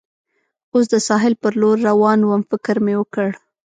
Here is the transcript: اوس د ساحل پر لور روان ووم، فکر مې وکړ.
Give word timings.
اوس 0.73 0.85
د 0.93 0.95
ساحل 1.07 1.33
پر 1.41 1.53
لور 1.61 1.77
روان 1.89 2.19
ووم، 2.23 2.41
فکر 2.51 2.75
مې 2.85 2.93
وکړ. 2.97 3.29